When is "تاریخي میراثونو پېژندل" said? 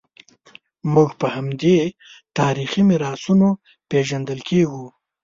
2.39-4.39